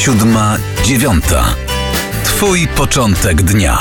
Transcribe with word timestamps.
siódma, 0.00 0.56
dziewiąta. 0.84 1.44
Twój 2.24 2.68
początek 2.68 3.42
dnia. 3.42 3.78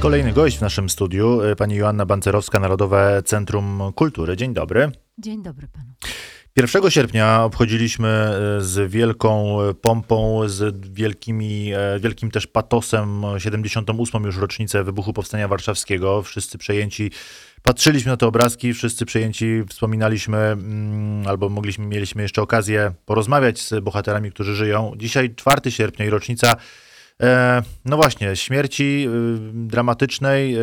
Kolejny 0.00 0.32
gość 0.32 0.58
w 0.58 0.60
naszym 0.60 0.90
studiu, 0.90 1.42
y, 1.42 1.56
pani 1.56 1.76
Joanna 1.76 2.06
Bancerowska, 2.06 2.60
Narodowe 2.60 3.22
Centrum 3.24 3.92
Kultury. 3.94 4.36
Dzień 4.36 4.54
dobry. 4.54 4.92
Dzień 5.18 5.42
dobry 5.42 5.68
panu. 5.68 5.88
1 6.56 6.90
sierpnia 6.90 7.44
obchodziliśmy 7.44 8.30
y, 8.58 8.64
z 8.64 8.90
wielką 8.90 9.58
pompą, 9.82 10.48
z 10.48 10.92
wielkimi, 10.92 11.72
e, 11.72 12.00
wielkim 12.00 12.30
też 12.30 12.46
patosem 12.46 13.22
78. 13.38 14.24
już 14.24 14.36
rocznicę 14.36 14.84
wybuchu 14.84 15.12
Powstania 15.12 15.48
Warszawskiego. 15.48 16.22
Wszyscy 16.22 16.58
przejęci, 16.58 17.10
patrzyliśmy 17.62 18.10
na 18.10 18.16
te 18.16 18.26
obrazki, 18.26 18.74
wszyscy 18.74 19.06
przejęci, 19.06 19.62
wspominaliśmy, 19.68 20.38
mm, 20.38 21.28
albo 21.28 21.48
mogliśmy, 21.48 21.86
mieliśmy 21.86 22.22
jeszcze 22.22 22.42
okazję 22.42 22.92
porozmawiać 23.06 23.60
z 23.60 23.84
bohaterami, 23.84 24.30
którzy 24.30 24.54
żyją. 24.54 24.92
Dzisiaj 24.96 25.34
4 25.34 25.70
sierpnia 25.70 26.06
i 26.06 26.10
rocznica 26.10 26.52
E, 26.52 26.56
no 27.84 27.96
właśnie, 27.96 28.36
śmierci 28.36 29.06
y, 29.08 29.38
dramatycznej 29.52 30.56
y, 30.56 30.60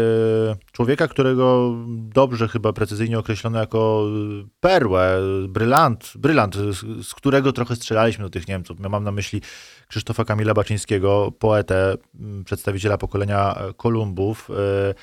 człowieka, 0.72 1.08
którego 1.08 1.76
dobrze 1.88 2.48
chyba 2.48 2.74
precyzyjnie 2.74 3.20
określono 3.20 3.60
jako 3.60 4.06
perłę, 4.60 5.20
brylant, 5.50 6.14
brylant, 6.16 6.56
z 7.04 7.14
którego 7.14 7.52
trochę 7.52 7.76
strzelaliśmy 7.76 8.24
do 8.24 8.30
tych 8.30 8.48
Niemców. 8.48 8.80
Ja 8.80 8.90
mam 8.90 9.04
na 9.04 9.12
myśli 9.12 9.42
Krzysztofa 9.88 10.26
Kamila 10.26 10.54
Baczyńskiego, 10.54 11.32
poetę, 11.40 11.98
przedstawiciela 12.46 12.98
pokolenia 12.98 13.56
Kolumbów. 13.78 14.50
E, 14.50 14.94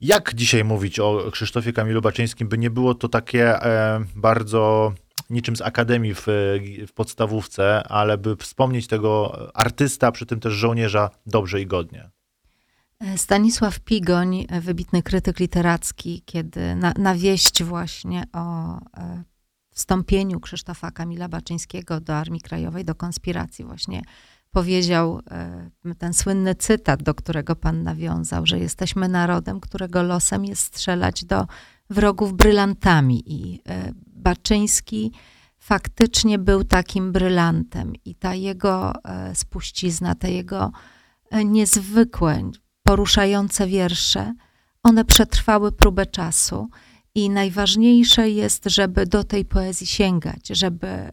jak 0.00 0.34
dzisiaj 0.34 0.64
mówić 0.64 1.00
o 1.00 1.30
Krzysztofie 1.32 1.72
Kamilu 1.72 2.00
Baczyńskim, 2.00 2.48
by 2.48 2.58
nie 2.58 2.70
było 2.70 2.94
to 2.94 3.08
takie 3.08 3.62
e, 3.62 4.04
bardzo 4.16 4.92
niczym 5.30 5.56
z 5.56 5.60
akademii 5.60 6.14
w, 6.14 6.26
w 6.88 6.92
podstawówce, 6.94 7.82
ale 7.88 8.18
by 8.18 8.36
wspomnieć 8.36 8.86
tego 8.86 9.38
artysta, 9.54 10.12
przy 10.12 10.26
tym 10.26 10.40
też 10.40 10.52
żołnierza 10.52 11.10
dobrze 11.26 11.60
i 11.60 11.66
godnie. 11.66 12.10
Stanisław 13.16 13.80
Pigoń, 13.80 14.46
wybitny 14.60 15.02
krytyk 15.02 15.40
literacki, 15.40 16.22
kiedy 16.26 16.74
na, 16.74 16.92
na 16.98 17.14
wieść 17.14 17.62
właśnie 17.62 18.24
o 18.32 18.76
e, 18.76 19.22
wstąpieniu 19.70 20.40
Krzysztofa 20.40 20.90
Kamila 20.90 21.28
Baczyńskiego 21.28 22.00
do 22.00 22.14
Armii 22.14 22.40
Krajowej, 22.40 22.84
do 22.84 22.94
konspiracji 22.94 23.64
właśnie 23.64 24.02
powiedział 24.50 25.20
e, 25.30 25.70
ten 25.98 26.14
słynny 26.14 26.54
cytat, 26.54 27.02
do 27.02 27.14
którego 27.14 27.56
pan 27.56 27.82
nawiązał, 27.82 28.46
że 28.46 28.58
jesteśmy 28.58 29.08
narodem, 29.08 29.60
którego 29.60 30.02
losem 30.02 30.44
jest 30.44 30.62
strzelać 30.62 31.24
do 31.24 31.46
wrogów 31.90 32.32
brylantami 32.32 33.22
i 33.26 33.60
e, 33.68 33.92
Baczyński 34.06 35.12
faktycznie 35.58 36.38
był 36.38 36.64
takim 36.64 37.12
brylantem 37.12 37.92
i 38.04 38.14
ta 38.14 38.34
jego 38.34 38.92
e, 39.04 39.34
spuścizna, 39.34 40.14
te 40.14 40.32
jego 40.32 40.72
e, 41.30 41.44
niezwykłe, 41.44 42.50
poruszające 42.82 43.66
wiersze, 43.66 44.34
one 44.82 45.04
przetrwały 45.04 45.72
próbę 45.72 46.06
czasu 46.06 46.68
i 47.14 47.30
najważniejsze 47.30 48.30
jest, 48.30 48.64
żeby 48.66 49.06
do 49.06 49.24
tej 49.24 49.44
poezji 49.44 49.86
sięgać, 49.86 50.48
żeby 50.48 51.10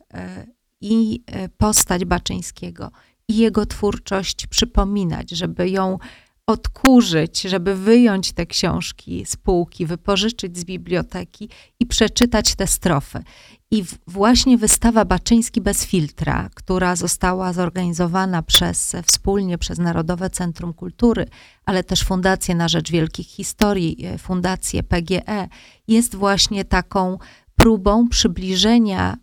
i 0.81 1.23
postać 1.57 2.05
Baczyńskiego, 2.05 2.91
i 3.27 3.37
jego 3.37 3.65
twórczość 3.65 4.47
przypominać, 4.47 5.29
żeby 5.31 5.69
ją 5.69 5.97
odkurzyć, 6.47 7.41
żeby 7.41 7.75
wyjąć 7.75 8.31
te 8.31 8.45
książki 8.45 9.25
z 9.25 9.35
półki, 9.35 9.85
wypożyczyć 9.85 10.57
z 10.57 10.65
biblioteki 10.65 11.49
i 11.79 11.85
przeczytać 11.85 12.55
te 12.55 12.67
strofy. 12.67 13.23
I 13.71 13.83
właśnie 14.07 14.57
wystawa 14.57 15.05
Baczyński 15.05 15.61
bez 15.61 15.85
filtra, 15.85 16.49
która 16.55 16.95
została 16.95 17.53
zorganizowana 17.53 18.41
przez, 18.41 18.95
wspólnie 19.05 19.57
przez 19.57 19.77
Narodowe 19.77 20.29
Centrum 20.29 20.73
Kultury, 20.73 21.25
ale 21.65 21.83
też 21.83 22.03
Fundację 22.03 22.55
na 22.55 22.67
Rzecz 22.67 22.91
Wielkich 22.91 23.27
Historii, 23.27 24.05
e, 24.05 24.17
Fundację 24.17 24.83
PGE, 24.83 25.47
jest 25.87 26.15
właśnie 26.15 26.65
taką 26.65 27.17
próbą 27.55 28.07
przybliżenia 28.09 29.17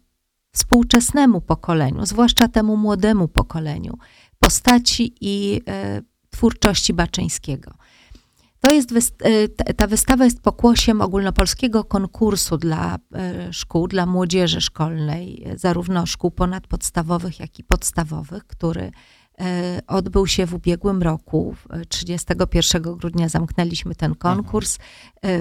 współczesnemu 0.52 1.40
pokoleniu, 1.40 2.06
zwłaszcza 2.06 2.48
temu 2.48 2.76
młodemu 2.76 3.28
pokoleniu, 3.28 3.98
postaci 4.38 5.14
i 5.20 5.60
e, 5.68 6.02
twórczości 6.40 6.92
Baczyńskiego. 6.94 7.70
To 8.60 8.74
jest, 8.74 8.92
e, 9.22 9.74
ta 9.74 9.86
wystawa 9.86 10.24
jest 10.24 10.42
pokłosiem 10.42 11.00
ogólnopolskiego 11.00 11.84
konkursu 11.84 12.56
dla 12.56 12.98
e, 13.14 13.52
szkół, 13.52 13.88
dla 13.88 14.06
młodzieży 14.06 14.60
szkolnej, 14.60 15.46
zarówno 15.56 16.06
szkół 16.06 16.30
ponadpodstawowych, 16.30 17.40
jak 17.40 17.58
i 17.58 17.64
podstawowych, 17.64 18.46
który 18.46 18.90
e, 19.40 19.80
odbył 19.86 20.26
się 20.26 20.46
w 20.46 20.54
ubiegłym 20.54 21.02
roku. 21.02 21.54
31 21.88 22.82
grudnia 22.82 23.28
zamknęliśmy 23.28 23.94
ten 23.94 24.14
konkurs. 24.14 24.78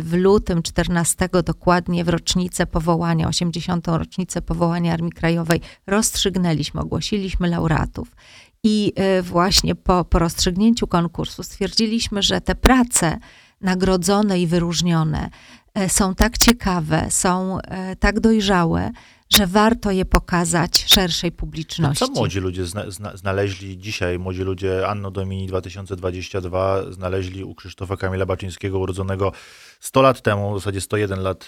W 0.02 0.14
lutym 0.14 0.64
14 0.64 1.30
dokładnie 1.46 2.04
w 2.04 2.10
rocznicę 2.10 2.66
powołania, 2.66 3.28
80. 3.28 3.88
rocznicę 3.88 4.42
powołania 4.42 4.94
Armii 4.94 5.12
Krajowej 5.12 5.62
rozstrzygnęliśmy, 5.88 6.82
ogłosiliśmy 6.82 7.48
laureatów. 7.48 8.16
I 8.64 8.94
e, 8.96 9.22
właśnie 9.22 9.76
po, 9.76 10.06
po 10.06 10.20
rozstrzygnięciu 10.20 10.88
konkursu 10.88 11.44
stwierdziliśmy, 11.44 12.24
że 12.24 12.42
te 12.42 12.56
prace 12.56 13.18
nagrodzone 13.62 14.40
i 14.40 14.48
wyróżnione 14.48 15.30
e, 15.74 15.90
są 15.90 16.16
tak 16.16 16.38
ciekawe, 16.38 17.06
są 17.10 17.60
e, 17.62 17.96
tak 17.96 18.20
dojrzałe, 18.20 18.92
że 19.34 19.48
warto 19.48 19.92
je 19.92 20.06
pokazać 20.06 20.86
szerszej 20.88 21.32
publiczności. 21.32 22.06
Co 22.06 22.12
młodzi 22.12 22.40
ludzie 22.40 22.66
zna, 22.66 22.92
zna, 22.92 23.18
znaleźli 23.18 23.78
dzisiaj, 23.78 24.20
młodzi 24.20 24.42
ludzie 24.42 24.88
Anno 24.88 25.12
Domini 25.12 25.48
2022 25.48 26.92
znaleźli 26.92 27.44
u 27.44 27.56
Krzysztofa 27.56 27.98
Kamila 27.98 28.26
Baczyńskiego 28.26 28.80
urodzonego 28.80 29.32
100 29.80 30.02
lat 30.02 30.22
temu, 30.22 30.54
w 30.54 30.60
zasadzie 30.60 30.82
101 30.82 31.20
lat 31.20 31.48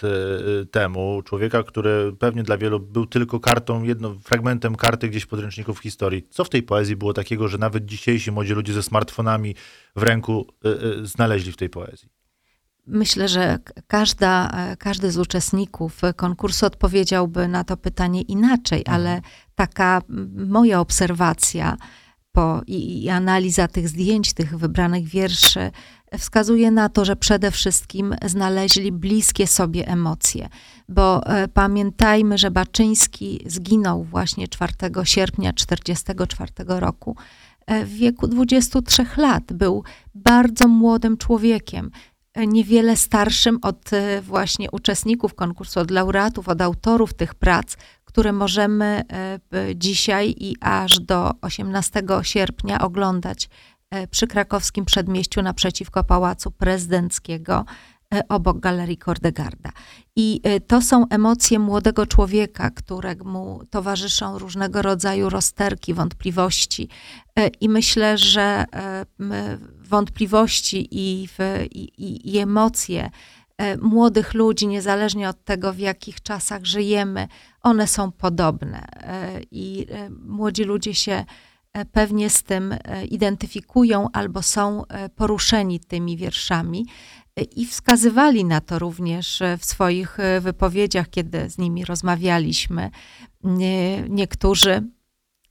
y, 0.62 0.66
temu, 0.66 1.22
człowieka, 1.24 1.62
który 1.62 2.12
pewnie 2.18 2.42
dla 2.42 2.58
wielu 2.58 2.80
był 2.80 3.06
tylko 3.06 3.40
kartą, 3.40 3.82
jedno, 3.82 4.14
fragmentem 4.24 4.76
karty 4.76 5.08
gdzieś 5.08 5.26
podręczników 5.26 5.78
historii. 5.78 6.26
Co 6.30 6.44
w 6.44 6.48
tej 6.48 6.62
poezji 6.62 6.96
było 6.96 7.12
takiego, 7.12 7.48
że 7.48 7.58
nawet 7.58 7.84
dzisiejsi 7.84 8.32
młodzi 8.32 8.52
ludzie 8.52 8.72
ze 8.72 8.82
smartfonami 8.82 9.54
w 9.96 10.02
ręku 10.02 10.46
y, 11.02 11.06
znaleźli 11.06 11.52
w 11.52 11.56
tej 11.56 11.70
poezji? 11.70 12.21
Myślę, 12.86 13.28
że 13.28 13.58
każda, 13.86 14.50
każdy 14.78 15.10
z 15.10 15.18
uczestników 15.18 16.00
konkursu 16.16 16.66
odpowiedziałby 16.66 17.48
na 17.48 17.64
to 17.64 17.76
pytanie 17.76 18.22
inaczej, 18.22 18.78
mhm. 18.78 18.94
ale 18.94 19.20
taka 19.54 20.02
moja 20.46 20.80
obserwacja 20.80 21.76
po, 22.32 22.60
i, 22.66 23.04
i 23.04 23.08
analiza 23.08 23.68
tych 23.68 23.88
zdjęć, 23.88 24.32
tych 24.32 24.58
wybranych 24.58 25.04
wierszy 25.04 25.70
wskazuje 26.18 26.70
na 26.70 26.88
to, 26.88 27.04
że 27.04 27.16
przede 27.16 27.50
wszystkim 27.50 28.14
znaleźli 28.26 28.92
bliskie 28.92 29.46
sobie 29.46 29.88
emocje, 29.88 30.48
bo 30.88 31.26
e, 31.26 31.48
pamiętajmy, 31.48 32.38
że 32.38 32.50
Baczyński 32.50 33.40
zginął 33.46 34.04
właśnie 34.04 34.48
4 34.48 34.72
sierpnia 35.04 35.52
1944 35.52 36.80
roku 36.80 37.16
e, 37.66 37.84
w 37.84 37.92
wieku 37.92 38.26
23 38.26 39.06
lat. 39.16 39.52
Był 39.52 39.84
bardzo 40.14 40.68
młodym 40.68 41.16
człowiekiem 41.16 41.90
niewiele 42.36 42.96
starszym 42.96 43.58
od 43.62 43.92
e, 43.92 44.22
właśnie 44.22 44.70
uczestników 44.70 45.34
konkursu, 45.34 45.80
od 45.80 45.90
laureatów, 45.90 46.48
od 46.48 46.60
autorów 46.60 47.14
tych 47.14 47.34
prac, 47.34 47.76
które 48.04 48.32
możemy 48.32 49.02
e, 49.12 49.76
dzisiaj 49.76 50.34
i 50.38 50.56
aż 50.60 51.00
do 51.00 51.30
18 51.40 52.02
sierpnia 52.22 52.80
oglądać 52.80 53.48
e, 53.90 54.06
przy 54.06 54.26
krakowskim 54.26 54.84
przedmieściu 54.84 55.42
naprzeciwko 55.42 56.04
Pałacu 56.04 56.50
Prezydenckiego 56.50 57.64
obok 58.28 58.60
Galerii 58.60 58.96
Kordegarda. 58.96 59.70
I 60.16 60.40
e, 60.42 60.60
to 60.60 60.82
są 60.82 61.08
emocje 61.08 61.58
młodego 61.58 62.06
człowieka, 62.06 62.70
któremu 62.70 63.60
towarzyszą 63.70 64.38
różnego 64.38 64.82
rodzaju 64.82 65.30
rozterki, 65.30 65.94
wątpliwości. 65.94 66.88
E, 67.38 67.48
I 67.48 67.68
myślę, 67.68 68.18
że 68.18 68.64
wątpliwości 69.78 70.88
i, 70.90 71.28
i, 71.98 72.34
i 72.34 72.38
emocje 72.38 73.10
młodych 73.82 74.34
ludzi, 74.34 74.66
niezależnie 74.66 75.28
od 75.28 75.44
tego, 75.44 75.72
w 75.72 75.78
jakich 75.78 76.22
czasach 76.22 76.64
żyjemy, 76.64 77.28
one 77.62 77.86
są 77.86 78.12
podobne. 78.12 78.84
I 79.50 79.86
młodzi 80.26 80.64
ludzie 80.64 80.94
się 80.94 81.24
pewnie 81.92 82.30
z 82.30 82.42
tym 82.42 82.74
identyfikują 83.10 84.08
albo 84.12 84.42
są 84.42 84.82
poruszeni 85.16 85.80
tymi 85.80 86.16
wierszami. 86.16 86.86
I 87.36 87.66
wskazywali 87.66 88.44
na 88.44 88.60
to 88.60 88.78
również 88.78 89.42
w 89.58 89.64
swoich 89.64 90.20
e, 90.20 90.40
wypowiedziach, 90.40 91.10
kiedy 91.10 91.50
z 91.50 91.58
nimi 91.58 91.84
rozmawialiśmy. 91.84 92.90
Niektórzy 94.08 94.82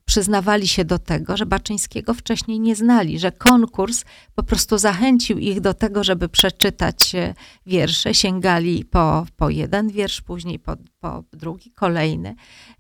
przyznawali 0.06 0.68
się 0.68 0.86
do 0.86 1.00
tego, 1.00 1.38
że 1.38 1.46
Baczyńskiego 1.46 2.14
wcześniej 2.14 2.60
nie 2.60 2.76
znali, 2.76 3.20
że 3.20 3.32
konkurs 3.32 4.04
po 4.36 4.44
prostu 4.44 4.78
zachęcił 4.78 5.38
ich 5.38 5.62
do 5.62 5.74
tego, 5.74 6.04
żeby 6.04 6.30
przeczytać 6.30 7.16
e, 7.16 7.34
wiersze. 7.66 8.14
Sięgali 8.14 8.86
po, 8.86 9.26
po 9.38 9.50
jeden 9.50 9.90
wiersz, 9.90 10.22
później 10.22 10.60
po, 10.60 10.76
po 11.00 11.24
drugi, 11.34 11.72
kolejny. 11.72 12.36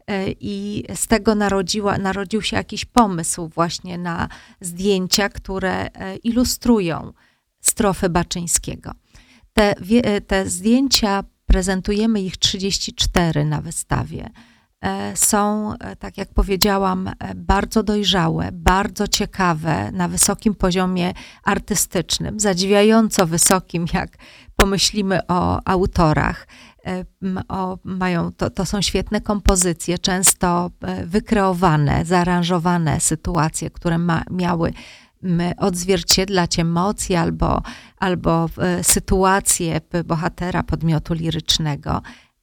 E, 0.07 0.31
I 0.39 0.83
z 0.95 1.07
tego 1.07 1.35
narodziła, 1.35 1.97
narodził 1.97 2.41
się 2.41 2.57
jakiś 2.57 2.85
pomysł 2.85 3.47
właśnie 3.47 3.97
na 3.97 4.29
zdjęcia, 4.61 5.29
które 5.29 5.85
e, 5.85 6.15
ilustrują 6.15 7.13
strofy 7.71 8.09
Baczyńskiego. 8.09 8.91
Te, 9.53 9.75
te 10.27 10.49
zdjęcia 10.49 11.23
prezentujemy 11.45 12.21
ich 12.21 12.37
34 12.37 13.45
na 13.45 13.61
wystawie. 13.61 14.29
E, 14.81 15.17
są, 15.17 15.73
e, 15.79 15.95
tak 15.95 16.17
jak 16.17 16.33
powiedziałam, 16.33 17.07
e, 17.07 17.13
bardzo 17.35 17.83
dojrzałe, 17.83 18.49
bardzo 18.53 19.07
ciekawe, 19.07 19.91
na 19.91 20.07
wysokim 20.07 20.55
poziomie 20.55 21.13
artystycznym, 21.43 22.39
zadziwiająco 22.39 23.27
wysokim, 23.27 23.85
jak 23.93 24.17
pomyślimy 24.55 25.27
o 25.27 25.59
autorach. 25.65 26.47
O, 27.47 27.77
mają, 27.83 28.31
to, 28.31 28.49
to 28.49 28.65
są 28.65 28.81
świetne 28.81 29.21
kompozycje, 29.21 29.99
często 29.99 30.71
wykreowane, 31.05 32.05
zaaranżowane 32.05 32.99
sytuacje, 32.99 33.69
które 33.69 33.97
ma, 33.97 34.23
miały 34.31 34.73
odzwierciedlać 35.57 36.59
emocje 36.59 37.19
albo, 37.19 37.61
albo 37.97 38.49
sytuację 38.81 39.81
bohatera 40.05 40.63
podmiotu 40.63 41.13
lirycznego 41.13 42.01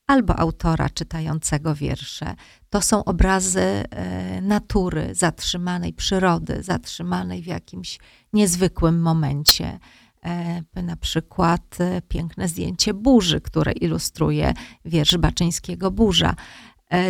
albo 0.09 0.39
autora 0.39 0.91
czytającego 0.91 1.75
wiersze. 1.75 2.35
To 2.71 2.83
są 2.83 3.05
obrazy 3.05 3.61
e, 3.61 4.41
natury, 4.41 5.15
zatrzymanej 5.15 5.93
przyrody, 5.93 6.63
zatrzymanej 6.63 7.43
w 7.43 7.47
jakimś 7.47 7.99
niezwykłym 8.33 9.01
momencie. 9.03 9.79
E, 10.25 10.83
na 10.83 10.97
przykład 10.97 11.77
e, 11.81 12.03
piękne 12.03 12.49
zdjęcie 12.49 12.95
burzy, 12.95 13.41
które 13.41 13.73
ilustruje 13.73 14.55
wiersz 14.85 15.17
Baczyńskiego 15.17 15.91
Burza. 15.91 16.35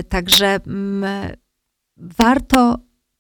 Także 0.09 0.61
warto 1.97 2.77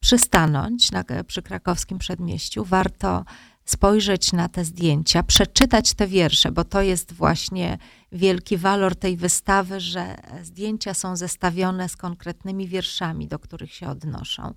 przystanąć 0.08 0.92
na, 0.92 1.04
przy 1.26 1.42
krakowskim 1.42 1.98
przedmieściu, 1.98 2.64
warto 2.64 3.24
spojrzeć 3.64 4.32
na 4.32 4.48
te 4.48 4.64
zdjęcia, 4.64 5.22
przeczytać 5.22 5.94
te 5.94 6.06
wiersze, 6.06 6.52
bo 6.52 6.64
to 6.64 6.82
jest 6.82 7.12
właśnie 7.12 7.78
wielki 8.12 8.56
walor 8.56 8.96
tej 8.96 9.16
wystawy, 9.16 9.80
że 9.80 10.16
zdjęcia 10.42 10.94
są 10.94 11.16
zestawione 11.16 11.88
z 11.88 11.96
konkretnymi 11.96 12.68
wierszami, 12.68 13.28
do 13.28 13.38
których 13.38 13.74
się 13.74 13.88
odnoszą. 13.88 14.54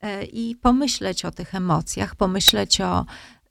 E, 0.00 0.24
I 0.24 0.56
pomyśleć 0.56 1.24
o 1.24 1.30
tych 1.30 1.54
emocjach, 1.54 2.16
pomyśleć 2.16 2.80
o 2.80 3.04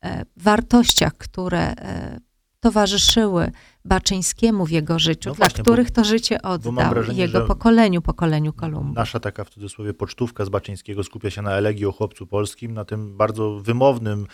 e, 0.03 0.25
wartościach, 0.37 1.17
które 1.17 1.71
e, 1.71 2.19
towarzyszyły 2.63 3.51
Baczyńskiemu 3.85 4.65
w 4.65 4.71
jego 4.71 4.99
życiu, 4.99 5.29
no 5.29 5.35
właśnie, 5.35 5.55
dla 5.55 5.63
których 5.63 5.87
bo, 5.87 5.93
to 5.93 6.03
życie 6.03 6.41
oddał 6.41 6.73
wrażenie, 6.73 7.19
jego 7.19 7.41
pokoleniu, 7.41 8.01
pokoleniu 8.01 8.53
Kolumba. 8.53 9.01
Nasza 9.01 9.19
taka 9.19 9.43
w 9.43 9.49
cudzysłowie 9.49 9.93
pocztówka 9.93 10.45
z 10.45 10.49
Baczyńskiego 10.49 11.03
skupia 11.03 11.29
się 11.29 11.41
na 11.41 11.51
elegii 11.51 11.85
o 11.85 11.91
chłopcu 11.91 12.27
polskim, 12.27 12.73
na 12.73 12.85
tym 12.85 13.17
bardzo 13.17 13.59
wymownym 13.59 14.27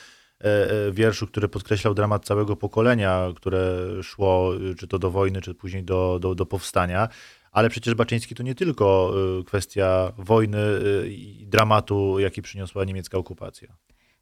E, 0.44 0.72
e, 0.88 0.92
wierszu, 0.92 1.28
który 1.28 1.50
podkreślał 1.50 1.94
dramat 1.94 2.26
całego 2.26 2.56
pokolenia, 2.56 3.28
które 3.36 3.78
szło 4.04 4.52
czy 4.78 4.88
to 4.88 5.00
do 5.00 5.12
wojny, 5.12 5.42
czy 5.42 5.56
później 5.56 5.84
do, 5.84 6.20
do, 6.22 6.36
do 6.36 6.46
powstania. 6.46 7.08
Ale 7.52 7.70
przecież 7.70 7.96
Baczyński 7.96 8.36
to 8.36 8.44
nie 8.44 8.56
tylko 8.56 9.14
e, 9.40 9.44
kwestia 9.44 10.12
wojny 10.18 10.60
i 11.08 11.46
dramatu, 11.48 12.20
jaki 12.20 12.42
przyniosła 12.42 12.84
niemiecka 12.84 13.18
okupacja. 13.18 13.76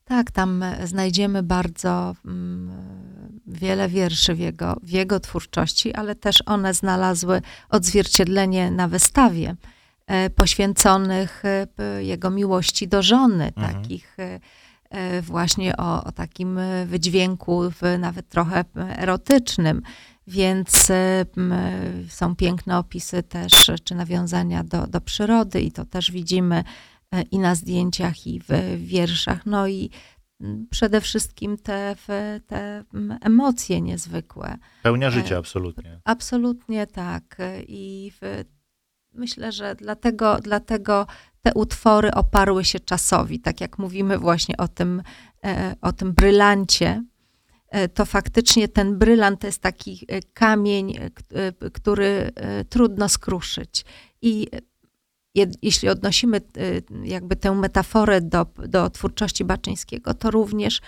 Tak, 0.07 0.31
tam 0.31 0.65
znajdziemy 0.83 1.43
bardzo 1.43 2.15
mm, 2.25 2.71
wiele 3.47 3.89
wierszy 3.89 4.35
w 4.35 4.39
jego, 4.39 4.77
w 4.83 4.89
jego 4.89 5.19
twórczości, 5.19 5.93
ale 5.93 6.15
też 6.15 6.43
one 6.45 6.73
znalazły 6.73 7.41
odzwierciedlenie 7.69 8.71
na 8.71 8.87
wystawie 8.87 9.55
poświęconych 10.35 11.43
jego 11.99 12.29
miłości 12.29 12.87
do 12.87 13.03
żony, 13.03 13.51
mhm. 13.55 13.73
takich 13.73 14.17
E, 14.89 15.21
właśnie 15.21 15.77
o, 15.77 16.03
o 16.03 16.11
takim 16.11 16.59
wydźwięku, 16.85 17.61
nawet 17.99 18.29
trochę 18.29 18.65
erotycznym. 18.97 19.81
Więc 20.27 20.89
e, 20.89 21.25
są 22.09 22.35
piękne 22.35 22.77
opisy 22.77 23.23
też, 23.23 23.71
czy 23.83 23.95
nawiązania 23.95 24.63
do, 24.63 24.87
do 24.87 25.01
przyrody, 25.01 25.61
i 25.61 25.71
to 25.71 25.85
też 25.85 26.11
widzimy 26.11 26.55
e, 26.55 26.63
i 27.31 27.39
na 27.39 27.55
zdjęciach, 27.55 28.27
i 28.27 28.39
w 28.39 28.49
wierszach. 28.77 29.45
No 29.45 29.67
i 29.67 29.89
przede 30.69 31.01
wszystkim 31.01 31.57
te, 31.57 31.95
te 32.47 32.83
emocje 33.21 33.81
niezwykłe. 33.81 34.57
Pełnia 34.83 35.11
życia, 35.11 35.37
absolutnie. 35.37 35.99
Absolutnie 36.03 36.87
tak. 36.87 37.37
I 37.67 38.11
myślę, 39.13 39.51
że 39.51 39.75
dlatego, 39.75 40.37
dlatego 40.41 41.07
te 41.41 41.53
utwory 41.53 42.11
oparły 42.11 42.65
się 42.65 42.79
czasowi. 42.79 43.39
Tak 43.39 43.61
jak 43.61 43.79
mówimy 43.79 44.17
właśnie 44.17 44.57
o 44.57 44.67
tym, 44.67 45.01
e, 45.45 45.75
o 45.81 45.91
tym 45.93 46.13
brylancie, 46.13 47.03
e, 47.69 47.87
to 47.87 48.05
faktycznie 48.05 48.67
ten 48.67 48.97
brylant 48.97 49.41
to 49.41 49.47
jest 49.47 49.61
taki 49.61 50.05
e, 50.07 50.21
kamień, 50.33 50.93
który 51.73 52.31
trudno 52.69 53.09
skruszyć. 53.09 53.85
I 54.21 54.47
jeśli 55.61 55.89
odnosimy 55.89 56.41
jakby 57.03 57.35
tę 57.35 57.51
metaforę 57.51 58.21
do, 58.21 58.45
do 58.67 58.89
twórczości 58.89 59.45
Baczyńskiego, 59.45 60.13
to 60.13 60.31
również 60.31 60.81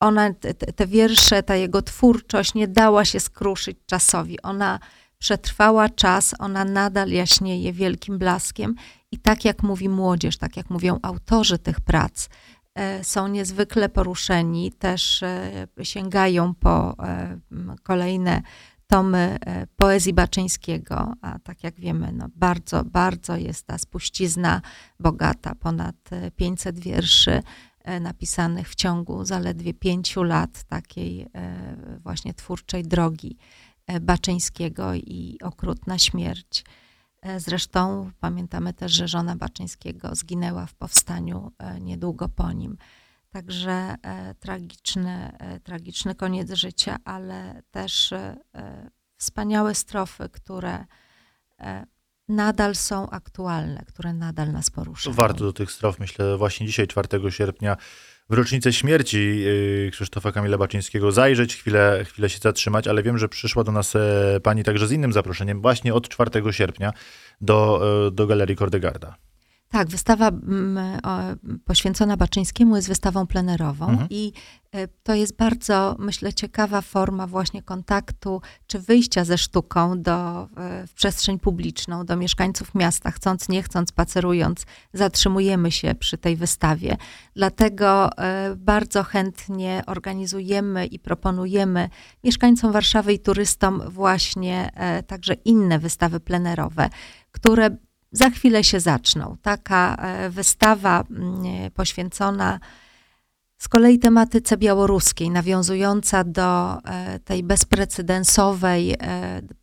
ona, 0.00 0.34
te, 0.34 0.54
te 0.54 0.86
wiersze, 0.86 1.42
ta 1.42 1.56
jego 1.56 1.82
twórczość 1.82 2.54
nie 2.54 2.68
dała 2.68 3.04
się 3.04 3.20
skruszyć 3.20 3.78
czasowi. 3.86 4.42
Ona 4.42 4.80
przetrwała 5.18 5.88
czas, 5.88 6.34
ona 6.38 6.64
nadal 6.64 7.10
jaśnieje 7.10 7.72
wielkim 7.72 8.18
blaskiem 8.18 8.74
i 9.12 9.18
tak 9.18 9.44
jak 9.44 9.62
mówi 9.62 9.88
młodzież, 9.88 10.38
tak 10.38 10.56
jak 10.56 10.70
mówią 10.70 10.98
autorzy 11.02 11.58
tych 11.58 11.80
prac, 11.80 12.28
e, 12.74 13.04
są 13.04 13.28
niezwykle 13.28 13.88
poruszeni, 13.88 14.72
też 14.72 15.22
e, 15.22 15.66
sięgają 15.82 16.54
po 16.54 16.94
e, 16.98 17.38
kolejne 17.82 18.42
tomy 18.86 19.38
poezji 19.76 20.12
Baczyńskiego, 20.12 21.12
a 21.20 21.38
tak 21.38 21.64
jak 21.64 21.80
wiemy, 21.80 22.12
no 22.12 22.28
bardzo, 22.36 22.84
bardzo 22.84 23.36
jest 23.36 23.66
ta 23.66 23.78
spuścizna 23.78 24.60
bogata, 25.00 25.54
ponad 25.54 25.96
500 26.36 26.78
wierszy 26.78 27.42
napisanych 28.00 28.68
w 28.68 28.74
ciągu 28.74 29.24
zaledwie 29.24 29.74
pięciu 29.74 30.22
lat 30.22 30.64
takiej 30.64 31.26
właśnie 32.02 32.34
twórczej 32.34 32.82
drogi 32.82 33.36
Baczyńskiego 34.00 34.94
i 34.94 35.38
okrutna 35.42 35.98
śmierć. 35.98 36.64
E, 37.24 37.40
zresztą 37.40 38.10
pamiętamy 38.20 38.72
też, 38.72 38.92
że 38.92 39.08
żona 39.08 39.36
Baczyńskiego 39.36 40.14
zginęła 40.14 40.66
w 40.66 40.74
powstaniu 40.74 41.52
e, 41.58 41.80
niedługo 41.80 42.28
po 42.28 42.52
nim. 42.52 42.76
Także 43.34 43.94
e, 44.02 44.34
tragiczny, 44.34 45.32
tragiczny 45.64 46.14
koniec 46.14 46.52
życia, 46.52 46.96
ale 47.04 47.62
też 47.70 48.14
wspaniałe 49.16 49.74
strofy, 49.74 50.28
które 50.28 50.84
nadal 52.28 52.74
są 52.74 53.10
aktualne, 53.10 53.84
które 53.88 54.12
nadal 54.12 54.52
nas 54.52 54.70
poruszają. 54.70 55.16
Warto 55.16 55.44
do 55.44 55.52
tych 55.52 55.72
strof, 55.72 55.98
myślę, 55.98 56.36
właśnie 56.36 56.66
dzisiaj, 56.66 56.86
4 56.86 57.30
sierpnia, 57.30 57.76
w 58.30 58.34
rocznicę 58.34 58.72
śmierci 58.72 59.44
y, 59.46 59.90
Krzysztofa 59.92 60.32
Kamila 60.32 60.58
Baczyńskiego 60.58 61.12
zajrzeć, 61.12 61.56
chwilę, 61.56 62.04
chwilę 62.04 62.30
się 62.30 62.38
zatrzymać, 62.38 62.88
ale 62.88 63.02
wiem, 63.02 63.18
że 63.18 63.28
przyszła 63.28 63.64
do 63.64 63.72
nas 63.72 63.96
e, 63.96 64.40
pani 64.42 64.64
także 64.64 64.86
z 64.86 64.92
innym 64.92 65.12
zaproszeniem, 65.12 65.60
właśnie 65.60 65.94
od 65.94 66.08
4 66.08 66.52
sierpnia 66.52 66.92
do, 67.40 67.80
e, 68.06 68.10
do 68.10 68.26
Galerii 68.26 68.56
Kordegarda. 68.56 69.16
Tak, 69.74 69.88
wystawa 69.88 70.28
mm, 70.28 70.78
poświęcona 71.64 72.16
Baczyńskiemu 72.16 72.76
jest 72.76 72.88
wystawą 72.88 73.26
plenerową 73.26 73.88
mhm. 73.88 74.08
i 74.10 74.32
e, 74.72 74.88
to 74.88 75.14
jest 75.14 75.36
bardzo, 75.36 75.96
myślę, 75.98 76.32
ciekawa 76.32 76.80
forma 76.80 77.26
właśnie 77.26 77.62
kontaktu 77.62 78.40
czy 78.66 78.78
wyjścia 78.78 79.24
ze 79.24 79.38
sztuką 79.38 80.02
do, 80.02 80.48
w 80.86 80.92
przestrzeń 80.94 81.38
publiczną, 81.38 82.04
do 82.04 82.16
mieszkańców 82.16 82.74
miasta. 82.74 83.10
Chcąc, 83.10 83.48
nie 83.48 83.62
chcąc, 83.62 83.88
spacerując, 83.88 84.66
zatrzymujemy 84.92 85.70
się 85.70 85.94
przy 85.94 86.18
tej 86.18 86.36
wystawie. 86.36 86.96
Dlatego 87.36 88.18
e, 88.18 88.56
bardzo 88.56 89.02
chętnie 89.02 89.82
organizujemy 89.86 90.86
i 90.86 90.98
proponujemy 90.98 91.88
mieszkańcom 92.24 92.72
Warszawy 92.72 93.12
i 93.12 93.18
turystom 93.18 93.82
właśnie 93.88 94.70
e, 94.74 95.02
także 95.02 95.34
inne 95.34 95.78
wystawy 95.78 96.20
plenerowe, 96.20 96.90
które 97.32 97.76
za 98.14 98.30
chwilę 98.30 98.64
się 98.64 98.80
zaczną. 98.80 99.36
Taka 99.42 99.96
e, 99.96 100.30
wystawa 100.30 101.04
mm, 101.10 101.70
poświęcona 101.70 102.60
z 103.58 103.68
kolei 103.68 103.98
tematyce 103.98 104.56
białoruskiej, 104.56 105.30
nawiązująca 105.30 106.24
do 106.24 106.78
e, 106.84 107.18
tej 107.18 107.42
bezprecedensowej, 107.42 108.92
e, 108.92 108.96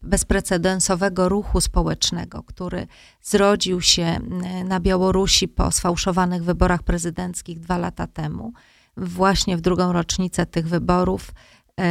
bezprecedensowego 0.02 1.30
ruchu 1.30 1.62
społecznego, 1.62 2.44
który 2.44 2.88
zrodził 3.22 3.82
się 3.82 4.20
na 4.66 4.80
Białorusi 4.80 5.48
po 5.48 5.72
sfałszowanych 5.72 6.44
wyborach 6.44 6.84
prezydenckich 6.84 7.60
dwa 7.60 7.78
lata 7.78 8.08
temu. 8.08 8.54
Właśnie 8.98 9.58
w 9.58 9.62
drugą 9.62 9.94
rocznicę 9.94 10.46
tych 10.46 10.68
wyborów 10.68 11.32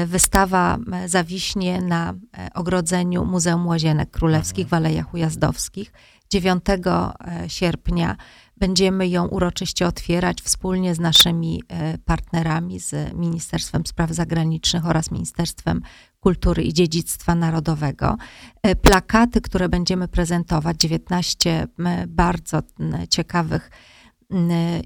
wystawa 0.06 0.74
m, 0.74 1.08
zawiśnie 1.08 1.80
na 1.80 2.10
e, 2.12 2.48
ogrodzeniu 2.54 3.24
Muzeum 3.24 3.66
Łazienek 3.66 4.10
Królewskich 4.10 4.68
w 4.68 4.74
Alejach 4.74 5.14
Ujazdowskich. 5.14 5.92
9 6.30 6.64
e, 6.68 7.50
sierpnia 7.50 8.16
Będziemy 8.60 9.08
ją 9.08 9.26
uroczyście 9.26 9.86
otwierać 9.86 10.42
wspólnie 10.42 10.94
z 10.94 11.00
naszymi 11.00 11.62
e, 11.68 11.98
partnerami, 11.98 12.80
z 12.80 13.14
Ministerstwem 13.14 13.86
Spraw 13.86 14.10
Zagranicznych 14.10 14.86
oraz 14.86 15.10
Ministerstwem 15.10 15.82
Kultury 16.20 16.62
i 16.62 16.72
Dziedzictwa 16.72 17.34
Narodowego. 17.34 18.16
E, 18.62 18.76
Plakaty, 18.76 19.40
które 19.40 19.68
będziemy 19.68 20.08
prezentować, 20.08 20.76
19 20.80 21.66
m, 21.78 21.88
bardzo 22.08 22.62
ciekawych 23.10 23.70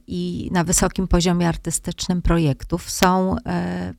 i 0.06 0.50
na 0.52 0.64
wysokim 0.64 1.08
poziomie 1.08 1.48
artystycznym 1.48 2.22
projektów, 2.22 2.90
są 2.90 3.36
e, 3.46 3.94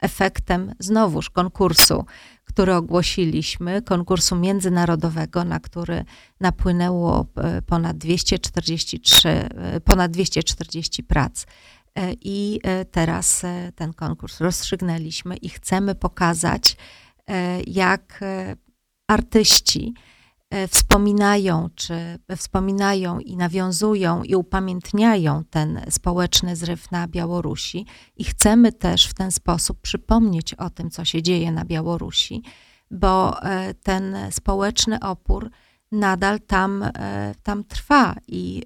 efektem 0.00 0.74
znowuż 0.78 1.30
konkursu, 1.30 2.04
który 2.44 2.74
ogłosiliśmy, 2.74 3.82
konkursu 3.82 4.36
międzynarodowego, 4.36 5.44
na 5.44 5.60
który 5.60 6.04
napłynęło 6.40 7.26
e, 7.36 7.62
ponad 7.62 7.98
243, 7.98 9.28
e, 9.28 9.80
ponad 9.80 10.10
240 10.10 11.02
prac. 11.02 11.44
E, 11.44 12.12
I 12.20 12.60
teraz 12.90 13.42
ten 13.74 13.92
konkurs 13.92 14.40
rozstrzygnęliśmy 14.40 15.36
i 15.36 15.48
chcemy 15.48 15.94
pokazać, 15.94 16.76
jak 17.66 18.20
artyści 19.08 19.94
wspominają, 20.68 21.68
czy 21.74 21.94
wspominają 22.36 23.18
i 23.18 23.36
nawiązują 23.36 24.22
i 24.22 24.34
upamiętniają 24.34 25.44
ten 25.50 25.80
społeczny 25.90 26.56
zryw 26.56 26.90
na 26.90 27.08
Białorusi 27.08 27.86
i 28.16 28.24
chcemy 28.24 28.72
też 28.72 29.06
w 29.06 29.14
ten 29.14 29.32
sposób 29.32 29.80
przypomnieć 29.80 30.54
o 30.54 30.70
tym, 30.70 30.90
co 30.90 31.04
się 31.04 31.22
dzieje 31.22 31.52
na 31.52 31.64
Białorusi, 31.64 32.42
bo 32.90 33.42
e, 33.42 33.74
ten 33.74 34.16
społeczny 34.30 35.00
opór 35.00 35.50
nadal 35.92 36.40
tam, 36.40 36.82
e, 36.82 37.34
tam 37.42 37.64
trwa 37.64 38.14
i 38.28 38.62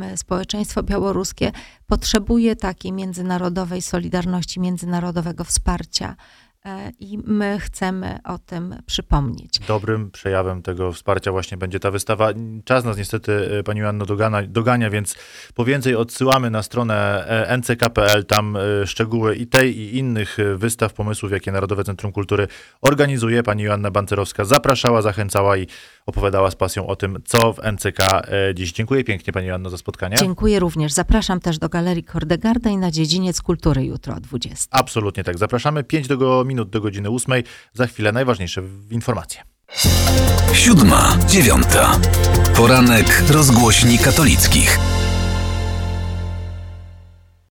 e, 0.00 0.16
społeczeństwo 0.16 0.82
białoruskie 0.82 1.52
potrzebuje 1.86 2.56
takiej 2.56 2.92
międzynarodowej 2.92 3.82
solidarności, 3.82 4.60
międzynarodowego 4.60 5.44
wsparcia. 5.44 6.16
E, 6.64 6.90
I 7.00 7.18
my 7.24 7.58
chcemy 7.60 8.18
o 8.24 8.38
tym 8.38 8.74
przypomnieć. 8.86 9.58
Dobrym 9.58 10.10
przejawem 10.10 10.62
tego 10.62 10.92
wsparcia 10.92 11.32
właśnie 11.32 11.56
będzie 11.56 11.80
ta 11.80 11.90
wystawa. 11.90 12.28
Czas 12.64 12.84
nas 12.84 12.98
niestety, 12.98 13.58
e, 13.58 13.62
Pani 13.62 13.80
Joanno, 13.80 14.06
dogana, 14.06 14.42
dogania, 14.42 14.90
więc 14.90 15.14
po 15.54 15.64
więcej 15.64 15.94
odsyłamy 15.94 16.50
na 16.50 16.62
stronę 16.62 17.26
e, 17.28 17.48
nck.pl. 17.48 18.24
Tam 18.24 18.58
szczegóły 18.86 19.36
i 19.36 19.46
tej, 19.46 19.78
i 19.78 19.98
innych 19.98 20.36
wystaw, 20.56 20.92
pomysłów, 20.92 21.32
jakie 21.32 21.52
Narodowe 21.52 21.84
Centrum 21.84 22.12
Kultury 22.12 22.48
organizuje. 22.80 23.42
Pani 23.42 23.62
Joanna 23.62 23.90
Bancerowska 23.90 24.44
zapraszała, 24.44 25.02
zachęcała 25.02 25.56
i 25.56 25.66
opowiadała 26.08 26.50
z 26.50 26.54
pasją 26.54 26.86
o 26.86 26.96
tym, 26.96 27.18
co 27.24 27.52
w 27.52 27.58
NCK 27.72 28.00
e, 28.00 28.54
dziś. 28.54 28.72
Dziękuję 28.72 29.04
pięknie 29.04 29.32
Pani 29.32 29.46
Joanno 29.46 29.70
za 29.70 29.78
spotkanie. 29.78 30.16
Dziękuję 30.16 30.60
również. 30.60 30.92
Zapraszam 30.92 31.40
też 31.40 31.58
do 31.58 31.68
Galerii 31.68 32.04
Kordegarda 32.04 32.70
i 32.70 32.76
na 32.76 32.90
dziedziniec 32.90 33.42
kultury 33.42 33.84
jutro 33.84 34.14
o 34.14 34.20
20. 34.20 34.66
Absolutnie 34.70 35.24
tak. 35.24 35.38
Zapraszamy 35.38 35.84
5 35.84 36.08
do 36.08 36.44
minut 36.46 36.70
do 36.70 36.80
godziny 36.80 37.08
8. 37.10 37.42
Za 37.72 37.86
chwilę 37.86 38.12
najważniejsze 38.12 38.62
informacje. 38.90 39.42
Siódma, 40.52 41.18
dziewiąta. 41.26 42.00
Poranek 42.56 43.22
rozgłośni 43.30 43.98
katolickich. 43.98 44.78